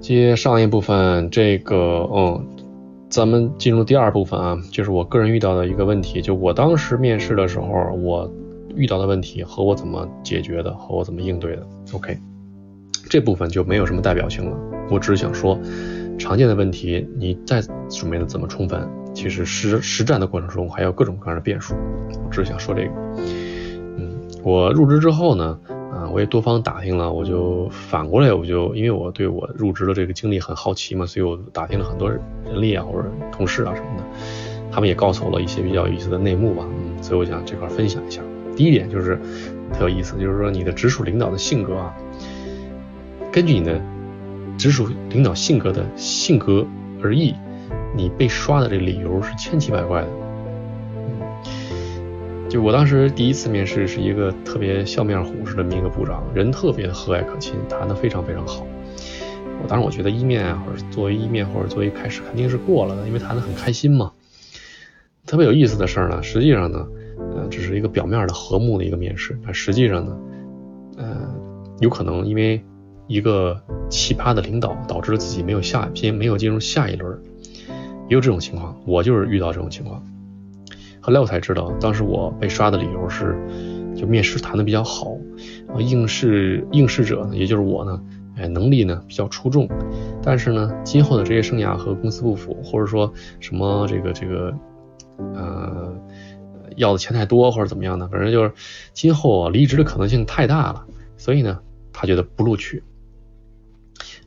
[0.00, 2.46] 接上一部分，这个，嗯，
[3.08, 7.66] 咱们进入第二部分啊，就是我个人遇到的一个问题，就我当时面试的时候，
[8.02, 8.28] 我
[8.74, 11.66] 遇到的问题和我怎么解决的，和我怎么应对的。
[11.92, 12.18] OK，
[13.08, 14.56] 这部分就没有什么代表性了，
[14.90, 15.56] 我只是想说，
[16.18, 21.74] 常见的问题，你再准备的怎么充分，其实实实战的过程中还有各种各样的变数，
[22.24, 22.90] 我只是想说这个。
[23.98, 25.58] 嗯，我入职之后呢？
[26.12, 32.20] 我也多方打听了，我就反过来，我就因为我对我入职的这个经历很好奇嘛，所以我打听了很多人
[32.54, 34.04] 力啊或者同事啊什么的，
[34.70, 38.20] 他们也告诉我了一些比较有意思的内幕吧，嗯，所以我想这块分享一下。
[38.56, 39.18] 第一点就是
[39.72, 41.94] 特有意思，就是说你的直属领导的性格啊，
[43.30, 43.80] 根据你的
[44.58, 46.66] 直属领导性格的性格
[47.02, 47.34] 而异，
[47.96, 50.08] 你被刷的这理由是千奇百怪的。
[52.52, 58.66] 就我当时第一次面试是一个特别笑面虎似的一个部长，人特别的和蔼可亲，谈的非常非常好。
[59.62, 64.12] 我当时我觉得一面啊，或者作为一面或者作为开始肯定是过了的，因为谈的很开心嘛。
[65.24, 66.86] 特别有意思的事儿呢，实际上呢，
[67.34, 70.18] 呃，只是一个表面的和睦的一个面试，但实际上呢，
[70.98, 71.34] 呃，
[71.80, 72.62] 有可能因为
[73.06, 77.18] 一个奇葩的领导导致了自己没有下篇没有进入下一轮，
[78.10, 80.06] 也有这种情况，我就是遇到这种情况。
[81.02, 83.36] 后来我才知道，当时我被刷的理由是，
[83.96, 85.16] 就面试谈的比较好，
[85.80, 88.00] 应试应试者呢，也就是我呢，
[88.36, 89.68] 哎，能力呢比较出众，
[90.22, 94.54] 但是呢，今后的职业生涯和公司不符，或者说什么这个这个，
[95.34, 95.92] 呃，
[96.76, 98.52] 要的钱太多或者怎么样的，反正就是
[98.92, 100.86] 今后啊离职的可能性太大了，
[101.16, 101.58] 所以呢，
[101.92, 102.80] 他觉得不录取，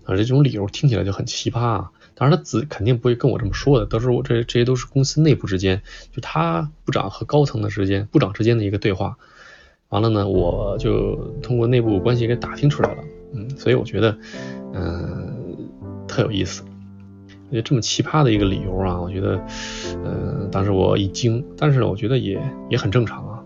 [0.04, 1.92] 啊，这种理由听起来就很奇葩啊。
[2.16, 5.82] 当然，他自肯定不会跟我这么说的，都是我这这些都是公司内部之间，
[6.14, 9.18] 就他部长和高层的之间，部长之间的一个对话。
[9.90, 14.18] 完了呢，我就通过内部关系给打听出来了，嗯，所以我觉得，
[14.74, 15.58] 嗯，
[16.08, 16.64] 特有意思。
[17.48, 19.40] 我觉得这么奇葩的一个理由啊，我觉得，
[20.04, 23.44] 嗯，当时我一惊，但是我觉得也也很正常啊。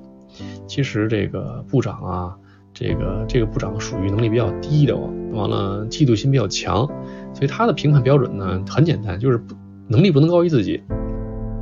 [0.68, 2.38] 其实这个部长啊。
[2.74, 4.96] 这个这个部长属于能力比较低的，
[5.34, 6.86] 完了嫉妒心比较强，
[7.34, 9.42] 所以他的评判标准呢很简单，就是
[9.88, 10.82] 能力不能高于自己，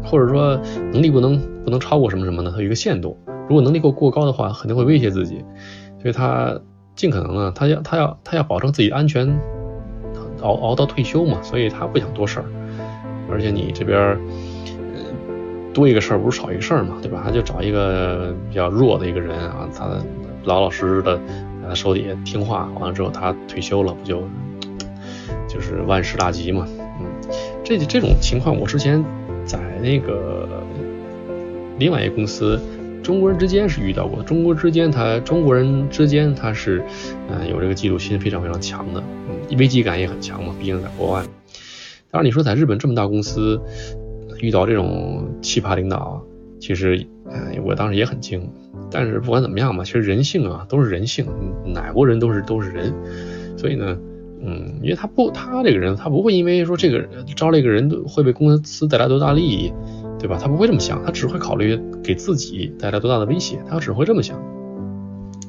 [0.03, 0.59] 或者说
[0.91, 3.17] 能力不能不能超过什么什么的，他有一个限度。
[3.47, 5.43] 如果能力够过高的话，肯定会威胁自己，
[6.01, 6.59] 所以他
[6.95, 9.39] 尽可能呢，他要他要他要保证自己安全，
[10.41, 12.45] 熬熬到退休嘛，所以他不想多事儿。
[13.31, 14.19] 而且你这边
[15.73, 17.21] 多一个事儿不如少一个事儿嘛，对吧？
[17.23, 19.89] 他就找一个比较弱的一个人啊，他。
[20.47, 21.17] 老老实实的
[21.61, 24.23] 在他手底下听话，完了之后他退休了，不就
[25.47, 26.65] 就是万事大吉嘛？
[26.99, 27.05] 嗯，
[27.63, 29.03] 这这种情况我之前
[29.45, 30.63] 在那个
[31.77, 32.59] 另外一个公司，
[33.03, 34.23] 中国人之间是遇到过。
[34.23, 36.81] 中国之间他中国人之间他是
[37.29, 39.03] 嗯有这个嫉妒心非常非常强的，
[39.57, 41.23] 危机感也很强嘛，毕竟在国外。
[42.09, 43.61] 当然你说在日本这么大公司
[44.39, 46.23] 遇到这种奇葩领导，
[46.59, 48.49] 其实嗯我当时也很惊。
[48.89, 51.25] 但是不管怎么样嘛，其实人性啊都是人性，
[51.65, 52.93] 哪国人都是都是人，
[53.57, 53.97] 所以呢，
[54.41, 59.73] 嗯，因为他不他这个人他不会因为说这个招了一个人会被公司带来多大利益，
[60.19, 60.37] 对吧？
[60.41, 64.41] 他不会这么想，他只会考虑给自己带来多大的威胁，他只会这么想。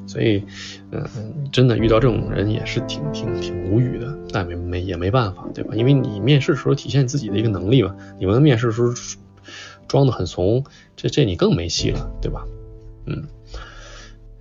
[0.07, 0.43] 所以，
[0.91, 1.05] 嗯，
[1.53, 5.75] 真的遇到这种人也是挺挺挺无语的，但没没也没办法，对吧？
[5.77, 8.89] 因为你面试的时候体现自己的一个能力嘛，你们面试的时候
[9.87, 10.65] 装的很怂，
[10.97, 12.47] 这这你更没戏了，对吧？
[13.09, 13.25] 嗯，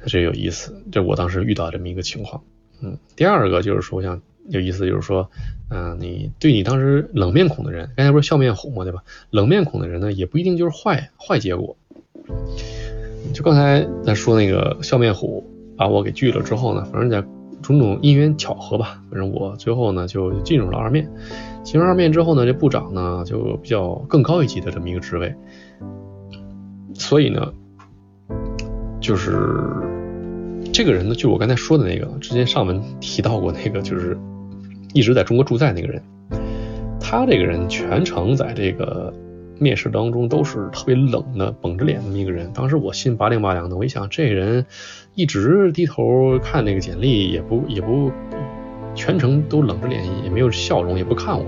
[0.05, 2.43] 这有意思，这我当时遇到这么一个情况。
[2.81, 5.29] 嗯，第二个就是说，我想有意思，就是说，
[5.71, 9.03] 嗯，你对你当时冷面孔的人，刚才不是笑面虎嘛，对吧？
[9.31, 11.75] 冷面孔的人呢，也不一定就是坏坏结果。
[13.33, 15.43] 就刚才在说那个笑面虎
[15.75, 17.25] 把我给拒了之后呢，反正在
[17.61, 21.09] 种种因缘巧合吧，反正我最后呢就进入了二面。
[21.63, 25.33] 进入二面之后呢，这部长呢就比较更高一级的这么一个职位，
[26.93, 27.51] 所以呢。
[29.07, 29.39] 就是
[30.73, 34.17] 这个人呢，就我刚才说的那个，之前上文提到过那个，就是
[34.93, 36.03] 一直在中国驻在那个人。
[36.99, 39.13] 他这个人全程在这个
[39.59, 42.51] 面试当中都是特别冷的，绷着脸那么一个人。
[42.53, 44.65] 当时我心拔凉拔凉的，我一想，这人
[45.15, 48.11] 一直低头看那个简历，也不也不
[48.93, 51.45] 全程都冷着脸，也没有笑容，也不看我。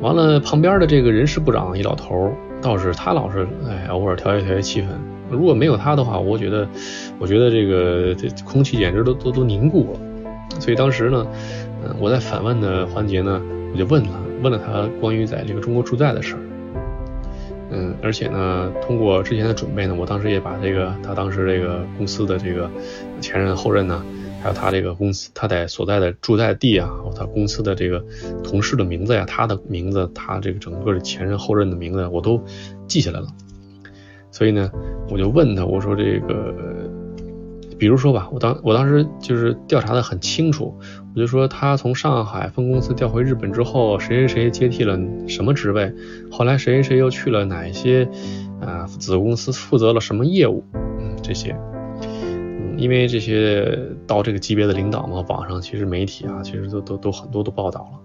[0.00, 2.32] 完了，旁边的这个人事部长一老头，
[2.62, 4.86] 倒是他老是哎，偶尔调节调节气氛。
[5.30, 6.68] 如果没有他的话，我觉得，
[7.18, 10.00] 我觉得这个这空气简直都都都凝固了。
[10.58, 11.26] 所以当时呢，
[11.84, 13.40] 嗯，我在反问的环节呢，
[13.72, 16.40] 我就问了问了他关于在这个中国驻在的事儿。
[17.72, 22.68] 嗯，而且呢，通过之前的准备呢，我当时也把这个他当时这个公司的这个
[23.20, 24.04] 前任后任呢，
[24.42, 28.04] 还有他这个公司他在所在的住在地啊，他公司的这个
[28.42, 32.42] 同事的名字呀，他的名字，他这个整个的前任后任的名字我都
[32.88, 33.28] 记下来了。
[34.30, 34.70] 所以呢，
[35.10, 36.54] 我就问他，我说这个，
[37.78, 40.78] 比如说吧，我当我当时就是调查的很清楚，
[41.14, 45.92] 我就说他从上海分公司调回日本之后，谁谁谁接替了什么职位，
[46.30, 48.08] 后来谁谁谁又去了哪一些
[48.60, 51.56] 啊子公司负责了什么业务，嗯，这些，
[52.02, 57.98] 嗯，因为这些到这个级别的领导嘛，网上其实媒体啊，其实都都都很多都报道了。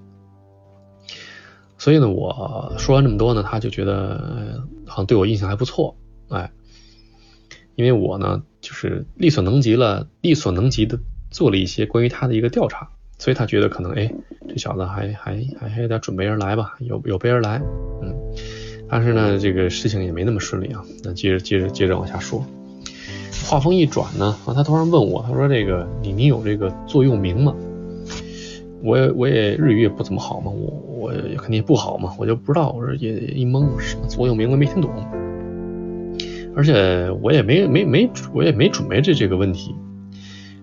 [1.77, 5.95] 所以呢，我说完这么多呢，他就觉得好像对我印象还不错。
[6.29, 6.51] 哎，
[7.75, 10.99] 因为我呢，就是力所能及了，力所能及的
[11.29, 14.11] 做了一些关于他的一个调查，所以他觉得可能，哎，
[14.47, 17.61] 这小子还还还还有点准备而来吧，有有备而来，
[18.01, 18.15] 嗯，
[18.89, 20.83] 但是呢，这个事情也没那么顺利啊。
[21.03, 22.45] 那接着接着接着往下说，
[23.47, 27.55] 话锋一转呢，啊，他突然问我，他说这个你你有这个座右铭吗？
[28.83, 30.69] 我也我也日语也不怎么好嘛，我
[30.99, 34.91] 我肯定不好嘛，我就不知道，我说也一懵，什么座右铭我没听懂。
[36.55, 39.75] 而且我也没没没我也没准备这这个问题，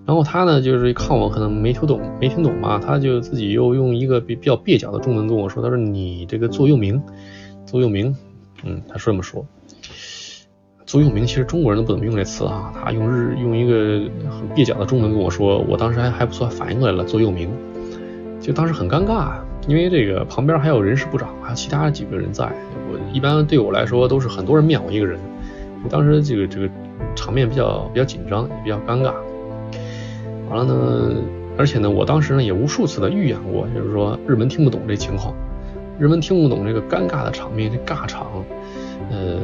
[0.07, 7.01] 然后他呢就是看我可能没听懂没听懂嘛，他就自己又用一个比比较蹩脚的中文跟我说，他说你这个座右铭，
[7.67, 8.17] 座右铭，
[8.65, 9.45] 嗯，他说这么说，
[10.87, 17.51] 座右铭其实中国人都不怎么用这词啊，他用日用一个很蹩脚的中文跟我说，我当时还还不错反应过来了，座右铭，
[18.41, 19.35] 就当时很尴尬，
[19.69, 22.51] 因为这个旁边还有人事部长，还有其他几个人在，
[22.91, 25.21] 我一般对我来说都是很多人面我一个人。
[25.91, 26.69] 当时这个这个
[27.15, 29.13] 场面比较比较紧张，也比较尴尬。
[30.49, 31.23] 完了呢，
[31.57, 35.35] 而且呢，我当时呢也无数次的预演过，就是说日文听不懂这情况，
[35.99, 38.27] 日文听不懂这个尴尬的场面，这尬场。
[39.11, 39.39] 呃，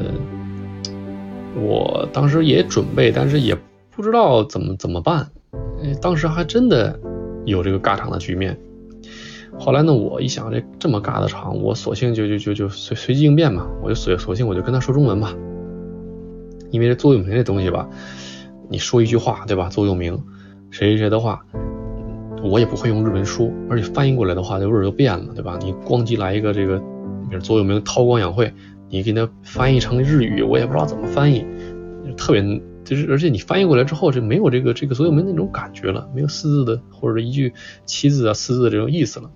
[1.61, 3.57] 我当时也准备，但是也
[3.91, 5.27] 不知道怎么怎么办。
[6.01, 6.99] 当时还真的
[7.45, 8.59] 有这个尬场的局面。
[9.59, 15.35] 后来呢，我一想这这么尬的场，我索性就就就就随随机应变嘛，我就索索性我就跟他说中文吧。
[16.71, 17.89] 因为这座右铭这东西吧，
[18.69, 19.69] 你说一句话，对吧？
[19.69, 20.23] 座右铭，
[20.71, 21.45] 谁谁谁的话，
[22.43, 25.59] 我也不会用日文说，而且翻译过来的话，这味儿就变了，对吧？
[25.63, 26.79] 你咣叽来一个这个，
[27.29, 28.53] 比如座右铭韬光养晦，
[28.89, 31.45] 你给它翻译成日语，我也不知道怎么翻译，
[32.17, 32.43] 特别
[32.85, 37.53] 就是，而且你翻译过来之后，就没有这个这个座右铭那种感觉了，没有四字的或者一句
[37.85, 39.31] 七字啊四字的这种意思了，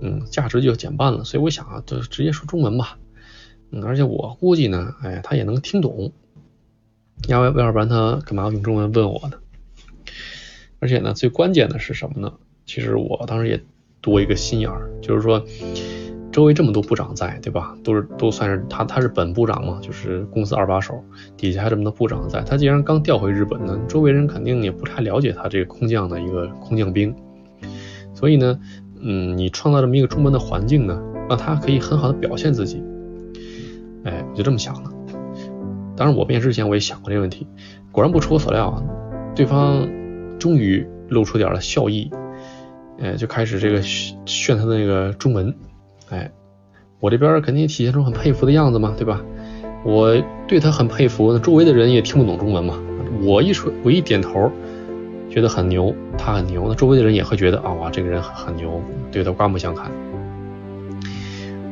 [0.00, 1.24] 嗯，价值就减半了。
[1.24, 2.98] 所以我想啊，就直接说中文吧，
[3.70, 6.12] 嗯，而且我估计呢，哎，他也能听懂。
[7.28, 9.36] 要要要不然他干嘛用中文问我呢？
[10.80, 12.32] 而且呢，最关键的是什么呢？
[12.66, 13.60] 其实我当时也
[14.00, 15.44] 多一个心眼儿，就是说
[16.32, 17.76] 周围这么多部长在，对吧？
[17.84, 21.04] 都是都算是他他是本部长嘛，就是公司二把手，
[21.36, 22.42] 底下还这么多部长在。
[22.42, 27.14] 他既然刚调回日本呢，周围人肯定也不太了解他这个空降的一个空降兵，
[28.14, 28.58] 所以呢，
[29.00, 32.82] 嗯，你创造这么一个中文的环境呢，让他可以很好的表现自己。
[34.04, 34.91] 哎，我就这么想的。
[35.96, 37.46] 当然，我面试之前我也想过这个问题，
[37.90, 38.82] 果然不出我所料啊，
[39.34, 39.86] 对方
[40.38, 42.10] 终于露出点了笑意，
[42.98, 45.54] 哎，就开始这个炫他的那个中文，
[46.08, 46.30] 哎，
[46.98, 49.20] 我这边肯定体现出很佩服的样子嘛，对吧？
[49.84, 50.16] 我
[50.46, 52.78] 对他很佩服，那周围的人也听不懂中文嘛，
[53.22, 54.50] 我一说，我一点头，
[55.28, 58.80] 觉得很牛，他很牛，那周围的人也会觉得啊，哇，这个人很牛，
[59.10, 59.90] 对他刮目相看，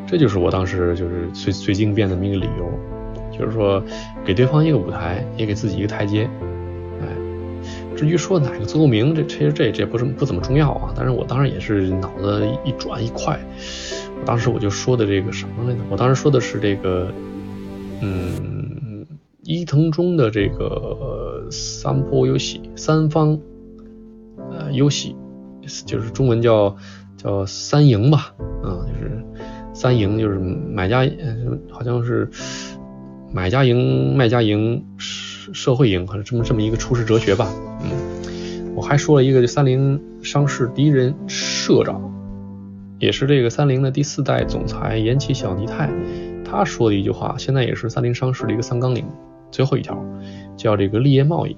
[0.06, 2.68] 这就是我当时就是随随机应变的这么一个理由。
[3.40, 3.82] 就是说，
[4.22, 6.28] 给对方一个舞台，也给自己一个台阶。
[7.00, 7.08] 哎，
[7.96, 10.92] 至于说哪个座右铭，这其实这这不是不怎么重要啊。
[10.94, 13.40] 但是我当时也是脑子一转一快，
[14.20, 15.80] 我当时我就说的这个什么来着？
[15.88, 17.10] 我当时说的是这个，
[18.02, 19.06] 嗯，
[19.42, 23.40] 伊藤忠的这个三波游戏三方
[24.50, 25.16] 呃游戏，
[25.86, 26.76] 就是中文叫
[27.16, 29.24] 叫三赢吧，嗯，就是
[29.72, 31.08] 三赢，就是买家
[31.70, 32.28] 好像是。
[33.32, 37.48] 买家赢，卖家赢，社会赢，可能这么这么一个处世哲学吧。
[37.80, 42.02] 嗯，我还说了一个，三菱商事第一任社长，
[42.98, 45.88] 也是这个三菱的第四代总裁岩崎小尼太，
[46.44, 49.06] 他说的一句话，现在也是三菱商事的一个三纲领，
[49.52, 49.96] 最后一条
[50.56, 51.56] 叫这个立业贸易，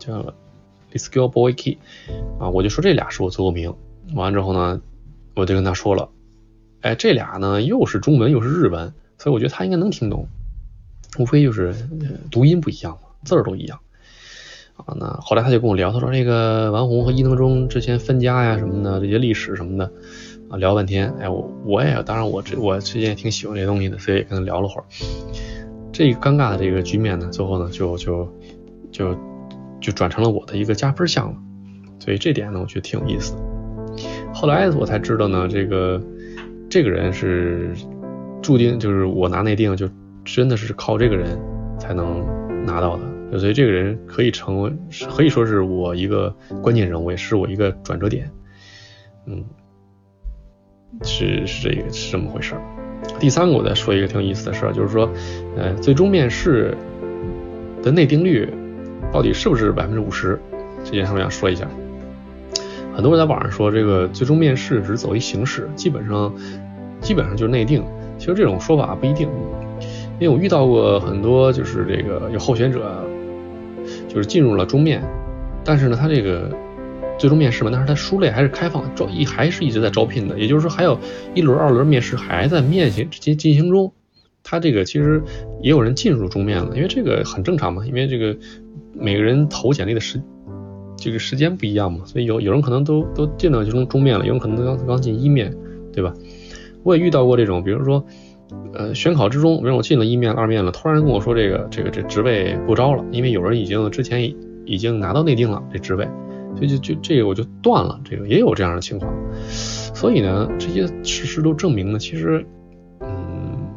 [0.00, 1.78] 叫 the skill boy key
[2.40, 3.72] 啊，我就说这俩是我座右铭。
[4.14, 4.80] 完了之后呢，
[5.36, 6.08] 我就跟他说了，
[6.80, 10.26] 哎，这俩呢又是中文又是日文，所以我觉得他应该能听懂。
[11.18, 11.74] 无非就是
[12.30, 13.78] 读音不一样嘛，字儿都一样
[14.76, 14.94] 啊。
[14.98, 19.92] 那后来他就跟我聊，他说这个王红和伊能忠之前分家呀什么的，这些历史什么的
[20.48, 21.12] 啊，聊半天。
[21.20, 24.84] 哎，我我也当然我这我之前也挺喜欢这些东西的，所以也跟他聊了会儿。
[25.92, 28.32] 这尴尬的这个局面呢，最后呢就就
[28.92, 29.14] 就
[29.80, 31.36] 就转成了我的一个加分项了。
[31.98, 33.40] 所以这点呢，我觉得挺有意思的。
[34.32, 36.00] 后来我才知道呢，这个
[36.70, 37.74] 这个人是
[38.40, 39.88] 注定就是我拿内定，就
[40.34, 41.38] 真的是靠这个人
[41.78, 42.24] 才能
[42.64, 43.38] 拿到的。
[43.38, 44.72] 所以这个人可以成为，
[45.14, 48.30] 可以说是我一个关键人物，也是我一个转折点。
[49.26, 49.44] 嗯，
[51.02, 52.54] 是是这个是这么回事。
[53.20, 55.08] 第三个，我再说一个挺有意思的事儿，就是说，
[55.56, 56.74] 呃，最终面试
[57.82, 58.48] 的内定率
[59.12, 60.40] 到底是不是百分之五十？
[60.82, 61.68] 这件事我想说一下。
[62.94, 66.32] 很多人在网上说这个最终面试只是走一形式，基本上
[67.00, 67.84] 基本上就是内定。
[68.18, 69.28] 其实这种说法不一定，
[70.20, 73.04] 因为我遇到过很多就是这个有候选者
[74.08, 75.02] 就是进入了终面，
[75.64, 76.50] 但是呢他这个
[77.18, 80.98] 最终面试嘛，但是他书类还是开放招一还是一直在招聘的，也就是说还有
[81.34, 83.92] 一轮二轮面试还在面行进进行中。
[84.42, 85.22] 他这个其实
[85.60, 88.36] 也有人进入终面了，因为这个很正常嘛，因为这个
[88.94, 90.20] 每个人投简历的时。
[91.00, 95.54] 这个时间不一样嘛，所以有有人可能都都进到其中终面了，有人可能刚刚进一面，
[95.92, 96.12] 对吧？
[96.82, 98.04] 我也遇到过这种，比如说，
[98.72, 106.08] 呃，选考之中，比如我进了一面、二面了，突然跟我说这个这个这职位不招了，因为有人已经之前已经拿到内定了这职位，
[106.56, 109.12] 所以就就这个我就断了，这个也有这样的情况。
[109.42, 112.44] 所以呢，这些事实都证明呢，其实，
[113.00, 113.68] 嗯，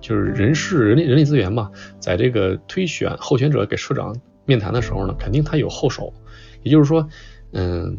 [0.00, 4.16] 就是人事人力人力资源嘛，在这个推选候选者给社长
[4.46, 6.12] 面谈的时候呢，肯定他有后手。
[6.62, 7.08] 也就是说，
[7.52, 7.98] 嗯，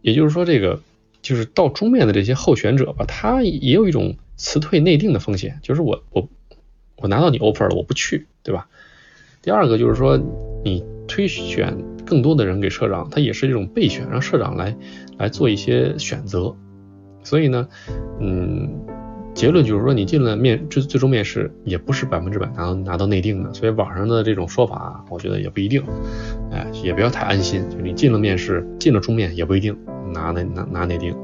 [0.00, 0.80] 也就是说，这个
[1.20, 6.28] 就是到终面的这些候选者吧，他也有一种辞退内定的风险，就是我我
[6.96, 8.68] 我拿到你 offer 了，我不去，对吧？
[9.40, 10.18] 第二个就是说，
[10.64, 14.76] 你推选更多的人给社长，他也是一种备选，让社长来
[15.16, 16.56] 来做一些选择，
[17.22, 17.68] 所以呢，
[18.20, 18.68] 嗯。
[19.34, 25.82] 结论就是说，你进了面最最终面试，也不是百分之百拿到拿到内定的，所以网上的这种说法，我觉得也不一定，
[26.50, 27.64] 哎，也不要太安心。
[27.70, 29.74] 就你进了面试，进了终面，也不一定
[30.12, 31.16] 拿那拿拿内定，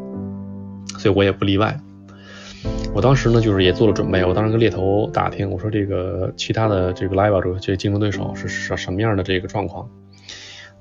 [0.96, 1.78] 所以我也不例外。
[2.94, 9.88] 我当时呢，就是也做了准备，我当时跟猎头打听，我说这个其他的这个 level 这个竞争对手是什什么样的这个状况？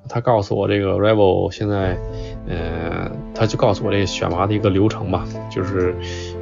[0.10, 1.98] 他告诉我，这个 rival 现在，
[2.48, 5.94] 呃，他就告诉我这选拔的一个流程吧，就是，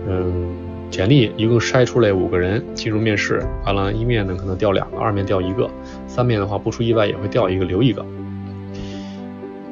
[0.07, 0.55] 嗯。
[0.91, 5.67] 简历一共筛出来五个人进入面试，完了，一面呢可能掉两个，二面掉一个，
[6.07, 8.05] 三面的话不出意外也会掉一个留一个。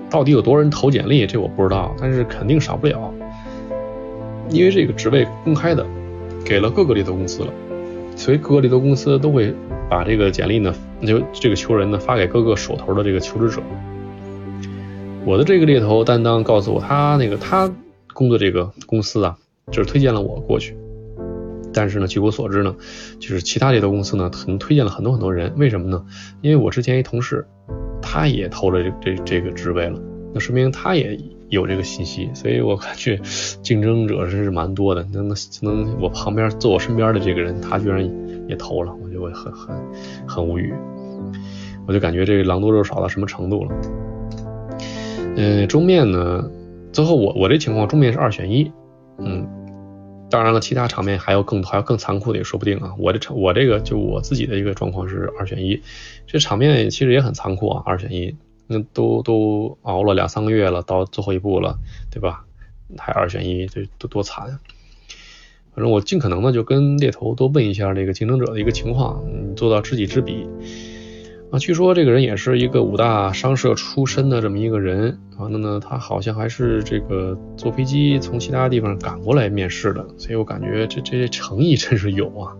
[0.09, 3.12] 到底有多少人投简历，这我不知道，但是肯定少不了，
[4.53, 5.83] 因为这个职位公开的，
[6.45, 7.51] 给了各个猎头公司了，
[8.15, 9.51] 所以各个猎头公司都会
[9.89, 13.61] 把这个简历呢，就这个求人呢发给各个手头的这个求职者。
[15.25, 17.73] 我的这个猎头担当告诉我，他那个他
[18.13, 19.35] 工作这个公司啊，
[19.71, 20.77] 就是推荐了我过去。
[21.73, 22.75] 但是呢，据我所知呢，
[23.19, 25.51] 就是其他猎头公司呢，可能推荐了很多很多人。
[25.57, 26.05] 为什么呢？
[26.41, 27.43] 因为我之前一同事，
[27.99, 29.99] 他也投了这这这个职位了，
[30.31, 31.17] 那说明他也
[31.53, 32.29] 有这个信息。
[32.33, 33.17] 所以我感觉
[33.61, 35.03] 竞争者是蛮多的。
[35.11, 38.03] 能能能，我旁边坐我身边的这个人，他居然
[38.49, 39.75] 也投了，我就很很
[40.27, 40.73] 很无语。
[41.87, 43.71] 我就感觉这个狼多肉少到什么程度了。
[45.35, 46.49] 嗯，终面呢，
[46.91, 48.71] 最后我我这情况，终面是二选一，
[49.19, 49.47] 嗯。
[50.29, 52.95] 当然了，其他场面还有更还有更残酷的也说不定啊。
[52.97, 55.79] 我这场我这个就我自己的一个状况是二选一，
[56.25, 57.83] 这场面其实也很残酷啊。
[57.85, 58.35] 二选一，
[58.67, 61.77] 那都都熬了两三个月了，到最后一步了，
[62.11, 62.45] 对吧？
[62.97, 64.59] 还二选一，这多多惨啊。
[65.75, 69.23] 反正我尽可能的就跟猎头多问一下这个竞争者的一个情况，
[69.55, 70.47] 做到知己知彼。
[71.51, 82.55] 啊，据说这个人也是一个五大商社出身的这么一个人，完了呢，他好像还是这个坐飞机从其他地方赶过来面试的，所以我感觉这这些诚意真是有啊，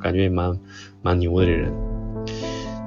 [0.00, 0.58] 感觉也蛮
[1.02, 1.72] 蛮牛的这人。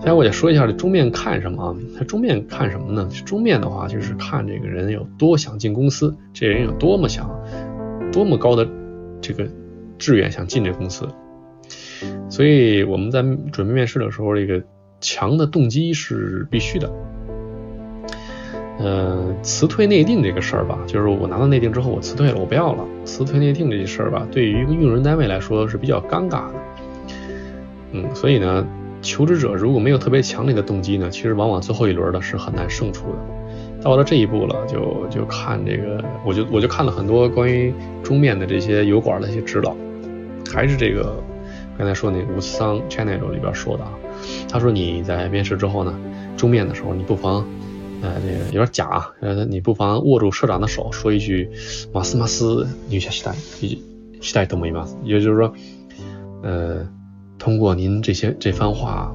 [0.04, 1.76] 现在我也说一下这终面看什么啊？
[1.98, 3.10] 他终面看什么呢？
[3.26, 7.30] 终面的话就是看这个人有多想进公司，这人有多么想，
[8.12, 8.68] 多么高的
[9.22, 9.48] 这个
[9.98, 11.08] 志愿想进这公司。
[12.30, 13.22] 所以我们在
[13.54, 14.62] 准备面试的时候，这个。
[15.06, 16.90] 强的动机是必须的。
[18.80, 22.86] 呃，辞退内定这个事儿吧，就是我拿到内定之后，我辞退了，我不要了。
[23.04, 26.54] 辞退内定这事儿吧，对于一个用人单位来说是比较尴尬的。
[27.92, 28.66] 嗯，所以呢，
[29.04, 33.18] 求职者如果没有特别强烈的动机呢，其实往往最后一轮的是很难胜出的。
[33.84, 39.76] 到了这一步了，就就看这个，我就我就看了很多关于中面的这些油管的一些指导，
[40.54, 41.22] 还是这个
[41.78, 43.92] 刚才说那五四三 channel 里边说的啊。
[44.48, 45.94] 他说你在面试之后呢，
[46.38, 47.46] 终面的时候，你不妨，
[48.02, 51.50] 呃，这个有点假，呃，你不妨握住社长的手，说一句
[51.92, 53.34] “马斯马斯”，你下期待，
[54.22, 54.88] 期待都没嘛。
[55.04, 55.54] 也就是说，
[56.42, 56.88] 呃，
[57.44, 59.14] 通过您这些这番话，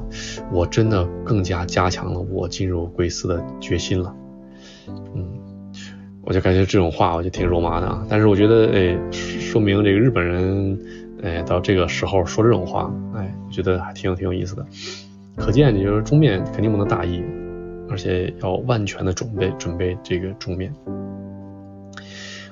[0.52, 4.14] 我真的更加加强了我进入贵司的决心了。
[4.86, 5.26] 嗯，
[6.20, 8.06] 我就感觉这种话我就挺肉麻的啊。
[8.06, 10.78] 但是我觉得，哎，说明这个日本人，
[11.22, 14.66] 哎，到这个时候说这种话，哎，觉得还挺挺有意思的。
[15.34, 17.24] 可见，你就是终面肯定不能大意，
[17.88, 20.70] 而且要万全的准备准备这个终面。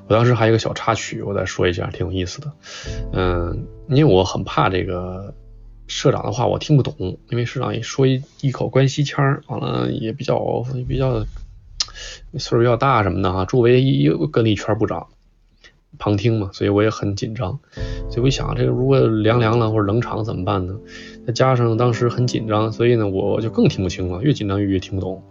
[0.08, 2.50] 我当时还有个小插曲，我再说一下，挺有意思的。
[3.12, 5.34] 嗯，因为我很怕这个
[5.86, 11.20] 社长的话我听不懂，因为社长一说一一口关西腔，完了也比较比较
[12.32, 15.06] 岁数比较大什么的哈，周围又跟了一圈部长
[15.98, 17.58] 旁听嘛，所以我也很紧张。
[18.10, 20.76] 所以我想，这个如果凉凉了或者冷场怎么办呢？
[21.26, 25.22] 再加上当时很紧张，所以呢我就更听不清了，越紧张越越听不懂。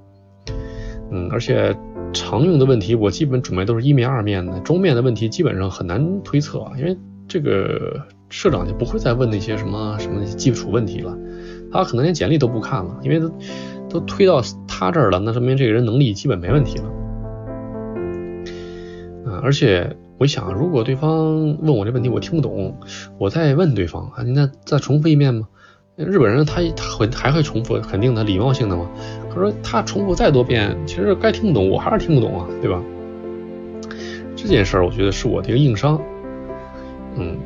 [1.12, 1.76] 嗯，而且。
[2.14, 6.96] 常用的问题我基本准备都是一面二面的，中面的问题基本上很难推测啊，因为
[7.28, 8.02] 这个
[8.36, 11.18] 社长就不会再问那些什么什么基础问题了，
[11.72, 13.32] 他可能连简历都不看了，因为都
[13.90, 16.84] 都推到他这儿了，那说明这个人能力基本没问题了。
[19.26, 22.78] 啊，而且我想，如果对方问我这问题我听不懂，
[23.18, 25.48] 我再问对方啊，您再重复一遍吗？
[25.96, 28.86] 日本人他他会还会重复，肯定他礼貌性的嘛。
[29.34, 32.84] 可是他重复再多遍，其实该听不懂我还是听不懂啊，对吧？
[34.36, 36.02] 这件事儿我觉得是我的一个硬伤。
[37.18, 37.38] 嗯，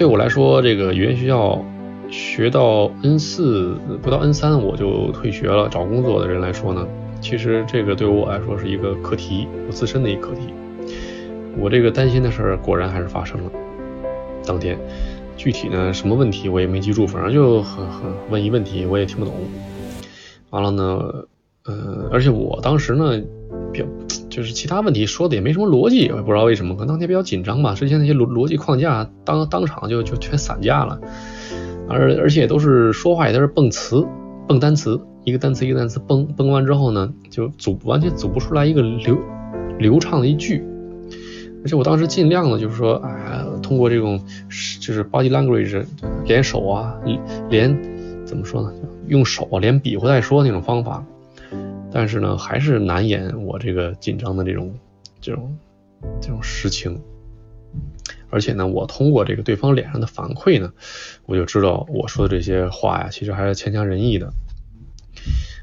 [0.00, 1.62] 对我来说，这个语言学校
[2.08, 6.88] 学到 N 四不到 N 三我就退学了，找工作的人来说呢，
[7.20, 10.54] 其实这个对我来说是一个课题，我自身的一课题。
[11.58, 13.50] 我这个担心的事儿果然还是发生了，
[14.46, 14.78] 当天。
[15.36, 19.34] 具体呢，什么问题我也没记住，反正就很很问一问题，我也听不懂。
[20.48, 20.82] 完了呢，
[21.66, 23.20] 呃，而且我当时呢，
[23.70, 23.84] 比较
[24.30, 30.98] 就是其他问题说的也没什么逻辑，也不知道为什么，可能当天比较紧张吧，之前那些逻逻辑框架当当场就就全散架了，
[31.88, 34.06] 而而且都是说话也都是蹦词
[34.48, 39.18] 蹦单词，一个单词一个单词蹦蹦完之后呢，就组完全组不出来一个流
[39.78, 40.64] 流畅的一句。
[41.62, 44.18] 而且我当时尽量的，就是说，哎，通过这种
[44.80, 45.84] 就是 body language，
[46.24, 46.94] 连手啊，
[47.50, 47.76] 连
[48.24, 48.72] 怎么说呢，
[49.08, 51.04] 用手啊，连比划带说那种方法。
[51.92, 54.74] 但是呢，还是难掩我这个紧张的这种
[55.20, 55.56] 这种
[56.20, 57.00] 这种实情。
[58.30, 60.72] 而且呢，我通过这个对方脸上的反馈呢，
[61.26, 64.32] 我就知道我说的这些话呀，其实还是牵强人意的。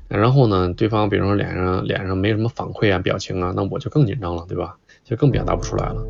[0.10, 4.78] 然后呢，对方比如说脸上脸上没什么反馈啊，表情啊，那我就更紧张了，对吧？
[5.04, 6.06] 就更表达不出来了。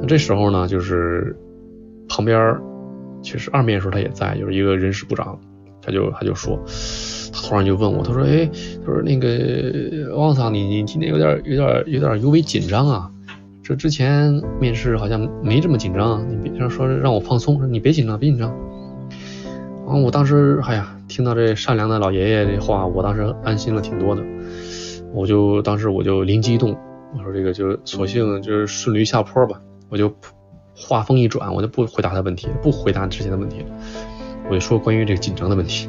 [0.00, 1.36] 那这时候呢，就是
[2.08, 2.60] 旁边
[3.22, 5.40] 其实二面的时候他也在，就是一个人事部长，
[5.82, 6.60] 他就他就说，
[7.48, 8.46] 突然就问我，他说，哎，
[8.84, 13.10] 他说那个汪桑，你你今天有点有点有点尤为紧张啊？
[13.62, 18.54] 这之前面试好像没这么紧张，你别说说让我放松，说你别紧张，别紧张。
[19.86, 24.22] 然后我当时，哎呀，听到这善良的老爷爷这话，我当时安心了挺多的。
[25.14, 26.76] 我就当时我就灵机一动。
[27.16, 29.58] 我说这个就索性就是顺驴下坡吧，
[29.88, 30.14] 我就
[30.76, 33.64] 话锋一转，我就不回答他问题，不回答之前的问题，
[34.50, 35.88] 我就说关于这个紧张的问题。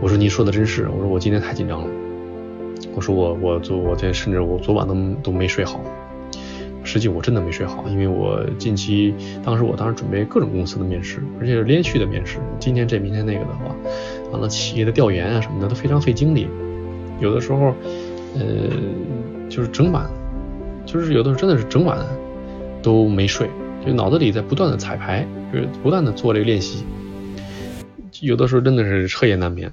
[0.00, 1.88] 我说您说的真是，我说我今天太紧张了，
[2.94, 5.80] 我说我我昨我这甚至我昨晚都都没睡好，
[6.84, 13.74] 实际我真的没睡好，因为我近期当时我当时准备各种公司的面试，而且是连续的面试，今天这明天那个的话，
[14.32, 16.46] 完了企业的调研啊什么的都非常费精力，
[17.20, 17.74] 有的时候
[18.34, 18.40] 呃
[19.48, 20.08] 就是整晚。
[20.86, 21.98] 就是有的时候真的是整晚
[22.82, 23.50] 都没睡，
[23.84, 26.82] 就脑子里在不断的彩排，就是不断的做这个练习。
[28.20, 29.72] 有的时候真的是彻夜难眠，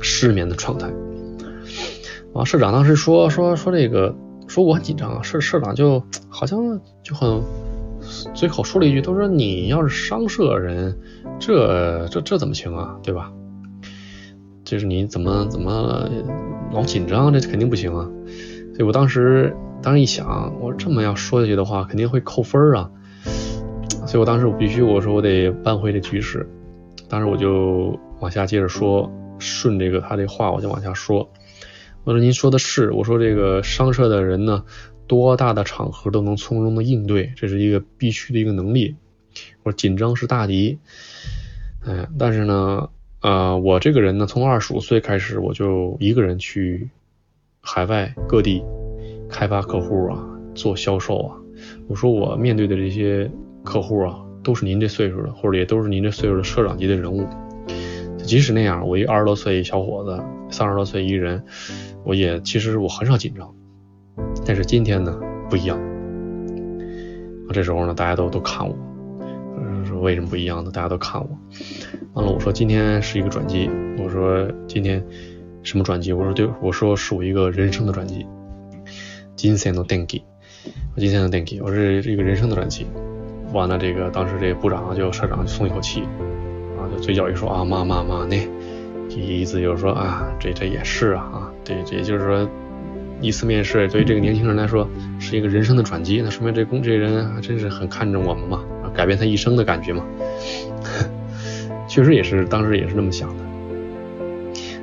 [0.00, 0.90] 失眠的状态。
[2.34, 4.14] 啊，社长当时说说说这个，
[4.48, 5.22] 说我很紧张啊。
[5.22, 7.42] 社社长就好像就很
[8.34, 10.96] 随口说了一句，他说你要是商社人，
[11.38, 13.32] 这这这怎么行啊，对吧？
[14.64, 16.08] 就是你怎么怎么
[16.72, 18.08] 老紧张，这肯定不行啊。
[18.74, 19.54] 所以我当时。
[19.82, 22.90] 当时一想，我这么要说下去的话，肯定会扣分啊。
[24.06, 26.46] 所以我当时我必须我说我得扳回这局势。
[27.10, 31.30] 当时我就往下接着说，顺这个他这话我就往下说。
[32.04, 34.64] 我说您说的是，我说这个商社的人呢，
[35.06, 38.94] 多大的场合都能从容的应对，这是一个必须的一个能力。
[39.62, 40.78] 我说紧张是大敌，
[41.84, 42.88] 哎，但是呢，
[43.20, 46.88] 呃，我这个人呢，从二十五岁开始我就一个人去
[47.60, 48.62] 海外各地。
[49.32, 51.36] 开发客户啊，做销售啊，
[51.86, 53.30] 我说我面对的这些
[53.62, 57.26] 客户啊，都是您这岁数的，或者也都是您这岁数的社长级的人物。
[58.18, 61.42] 即使那样，我一二十多岁一小伙子，三十多岁一人，
[62.04, 63.54] 我也其实我很少紧张。
[64.46, 65.78] 但是今天呢，不一样。
[67.52, 68.76] 这时候呢，大家都都看我，
[69.84, 70.70] 说为什么不一样呢？
[70.70, 71.28] 大家都看我。
[72.12, 73.68] 完了，我说今天是一个转机。
[73.98, 75.04] 我说今天
[75.64, 76.12] 什么转机？
[76.12, 78.24] 我说对，我说是我一个人生的转机。
[79.34, 80.22] 今天的电机，
[80.96, 82.86] 金线的电机，我是一个人生的转机。
[83.52, 86.02] 完了，这个当时这个部长就社长就松一口气，
[86.76, 88.36] 啊，就嘴角一说啊，妈妈妈那，
[89.08, 92.48] 意思就是说啊，这这也是啊啊，这这就是说，
[93.20, 98.62] 一次面试对于这个年轻人来说是一个人生的转机，那说明这公这人还真是很看重我们嘛，
[98.94, 100.04] 改变他一生的感觉嘛。
[101.88, 103.44] 确实也是，当时也是那么想的。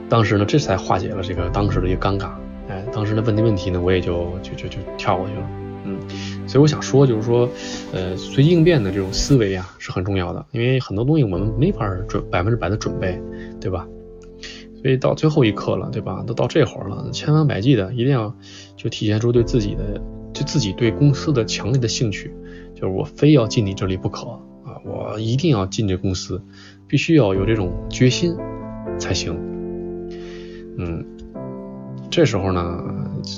[0.09, 2.29] 当时呢，这才化解了这个当时的一个尴尬。
[2.69, 5.49] 哎，当时的问题问题呢，我也就就就就跳过去了。
[5.85, 5.97] 嗯，
[6.47, 7.49] 所以我想说，就是说，
[7.91, 10.45] 呃，随机应变的这种思维啊，是很重要的。
[10.51, 13.21] 因为很多东西我们没法准百分之百的准备，
[13.59, 13.87] 对吧？
[14.81, 16.23] 所以到最后一刻了，对吧？
[16.25, 18.33] 都到这会儿了，千方百计的一定要
[18.75, 20.01] 就体现出对自己的，
[20.33, 22.33] 就自己对公司的强烈的兴趣，
[22.73, 24.27] 就是我非要进你这里不可
[24.63, 24.79] 啊！
[24.85, 26.41] 我一定要进这公司。
[26.89, 28.33] 必须要有这种决心
[28.97, 29.37] 才行，
[30.77, 31.05] 嗯，
[32.09, 32.81] 这时候呢，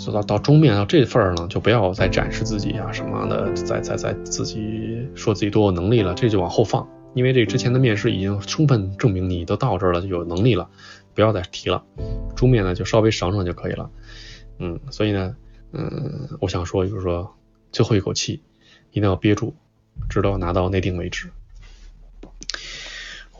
[0.03, 10.69] 做到到终面到这份儿呢，就不要再展示自己啊什么的，再再再自己说自己多有能力了，这就往后放，因为这之前的面试已经充分证明你都到这儿了，就有能力了，
[11.13, 11.83] 不要再提了，
[12.35, 13.89] 终面呢就稍微省省就可以了，
[14.57, 15.35] 嗯，所以呢，
[15.73, 17.35] 嗯，我想说就是说
[17.71, 18.41] 最后一口气
[18.91, 19.53] 一定要憋住，
[20.09, 21.29] 直到拿到内定为止。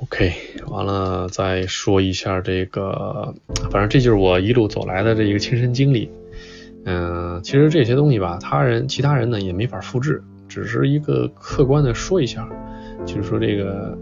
[0.02, 0.34] OK，
[0.68, 3.36] 完了再说一下这个，
[3.70, 6.10] 反正这就是我一路走来的这一个亲身经历。
[6.86, 12.48] 嗯，其实这些东西吧，他人其他人呢也没法复制，只是一个客观的说一下，
[13.06, 13.98] 就是说这个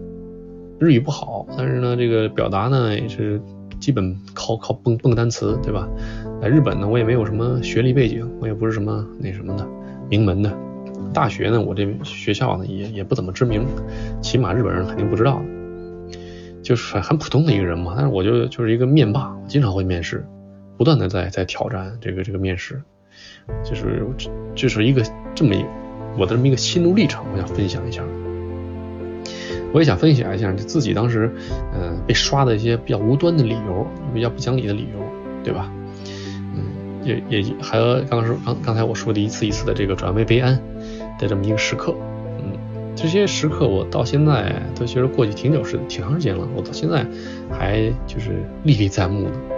[0.79, 3.41] 日语不好，但是呢这个表达呢也是
[3.79, 5.87] 基本靠靠蹦蹦单词，对吧？
[6.41, 9.67] 在日本呢我也没有什么学历背景，我也不是什么那什么的
[10.09, 10.51] 名门的
[11.13, 13.65] 大学呢，我这学校呢也也不怎么知名，
[14.21, 15.41] 起码日本人肯定不知道。
[16.63, 20.25] 就是很普通的一个人嘛，但是我就就是一个面霸，经常会面试，
[20.77, 22.81] 不断的在在挑战这个这个面试，
[23.63, 24.05] 就是
[24.55, 25.65] 就是一个这么一
[26.17, 28.03] 我的这么一个心路历程，我想分享一下。
[29.73, 31.29] 我也想分享一下自己当时
[31.73, 35.03] 嗯被刷的一些比较无端的理由，比较不讲理的理由，
[35.43, 35.69] 对吧？
[36.55, 36.63] 嗯，
[37.03, 40.57] 也也还有刚说刚刚才我说的一次一次的这个转危为安
[41.19, 41.93] 的这么一个时刻。
[42.39, 42.57] 嗯
[42.95, 47.05] 这些时刻我到现在都其实过去挺久时挺长时间了，我到现在
[47.51, 49.56] 还就是历历在目的。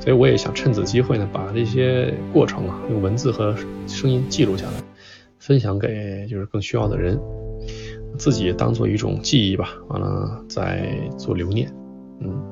[0.00, 3.54] 所以我也想趁此机会呢，把这些过程啊用文字和
[3.86, 4.72] 声音记录下来，
[5.38, 7.20] 分享给就是更需要的人，
[8.18, 9.74] 自己也当做一种记忆吧。
[9.88, 11.70] 完了再做留念。
[12.20, 12.42] 嗯，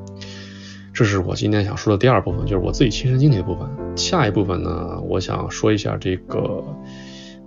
[0.92, 3.68] 这是我今天想说的第二部分，就是我自己亲身经历的部分。
[3.96, 6.62] 下一部分呢，我想说一下这个。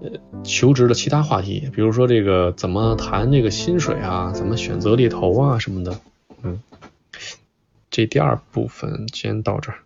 [0.03, 0.09] 呃，
[0.43, 5.95] 求职的其他话题，比如说这个怎么谈这个薪水啊，怎么选择猎头啊什么的，
[6.41, 6.59] 嗯，
[7.91, 9.77] 这第二部分先到这儿。